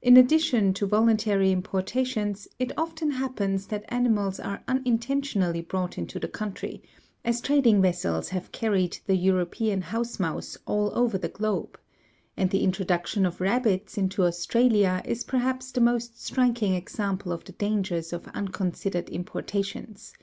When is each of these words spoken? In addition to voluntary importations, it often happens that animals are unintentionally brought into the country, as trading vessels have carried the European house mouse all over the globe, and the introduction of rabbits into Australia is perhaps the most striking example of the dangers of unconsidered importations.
In 0.00 0.16
addition 0.16 0.72
to 0.74 0.86
voluntary 0.86 1.50
importations, 1.50 2.46
it 2.60 2.70
often 2.78 3.10
happens 3.10 3.66
that 3.66 3.84
animals 3.92 4.38
are 4.38 4.62
unintentionally 4.68 5.62
brought 5.62 5.98
into 5.98 6.20
the 6.20 6.28
country, 6.28 6.80
as 7.24 7.40
trading 7.40 7.82
vessels 7.82 8.28
have 8.28 8.52
carried 8.52 8.98
the 9.08 9.16
European 9.16 9.80
house 9.82 10.20
mouse 10.20 10.56
all 10.64 10.92
over 10.96 11.18
the 11.18 11.26
globe, 11.28 11.76
and 12.36 12.50
the 12.50 12.62
introduction 12.62 13.26
of 13.26 13.40
rabbits 13.40 13.98
into 13.98 14.22
Australia 14.22 15.02
is 15.04 15.24
perhaps 15.24 15.72
the 15.72 15.80
most 15.80 16.22
striking 16.24 16.74
example 16.76 17.32
of 17.32 17.42
the 17.42 17.50
dangers 17.50 18.12
of 18.12 18.28
unconsidered 18.28 19.10
importations. 19.10 20.14